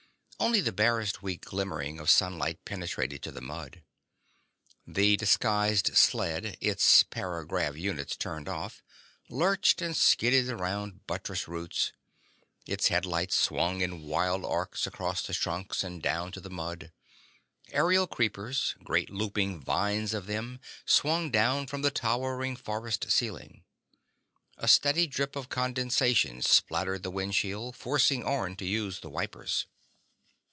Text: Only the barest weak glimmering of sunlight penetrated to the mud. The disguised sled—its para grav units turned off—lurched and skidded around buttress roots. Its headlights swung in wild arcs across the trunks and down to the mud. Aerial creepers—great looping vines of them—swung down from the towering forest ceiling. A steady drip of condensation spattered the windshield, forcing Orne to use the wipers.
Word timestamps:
Only 0.43 0.61
the 0.61 0.71
barest 0.71 1.21
weak 1.21 1.45
glimmering 1.45 1.99
of 1.99 2.09
sunlight 2.09 2.65
penetrated 2.65 3.21
to 3.21 3.31
the 3.31 3.41
mud. 3.43 3.83
The 4.87 5.15
disguised 5.15 5.95
sled—its 5.95 7.03
para 7.03 7.45
grav 7.45 7.77
units 7.77 8.17
turned 8.17 8.49
off—lurched 8.49 9.83
and 9.83 9.95
skidded 9.95 10.49
around 10.49 11.05
buttress 11.05 11.47
roots. 11.47 11.93
Its 12.65 12.87
headlights 12.87 13.35
swung 13.35 13.81
in 13.81 14.01
wild 14.07 14.43
arcs 14.43 14.87
across 14.87 15.21
the 15.21 15.35
trunks 15.35 15.83
and 15.83 16.01
down 16.01 16.31
to 16.31 16.41
the 16.41 16.49
mud. 16.49 16.91
Aerial 17.71 18.07
creepers—great 18.07 19.11
looping 19.11 19.59
vines 19.59 20.11
of 20.11 20.25
them—swung 20.25 21.29
down 21.29 21.67
from 21.67 21.83
the 21.83 21.91
towering 21.91 22.55
forest 22.55 23.11
ceiling. 23.11 23.63
A 24.57 24.67
steady 24.67 25.05
drip 25.05 25.35
of 25.35 25.49
condensation 25.49 26.41
spattered 26.41 27.03
the 27.03 27.11
windshield, 27.11 27.75
forcing 27.75 28.23
Orne 28.23 28.55
to 28.55 28.65
use 28.65 29.01
the 29.01 29.09
wipers. 29.11 29.67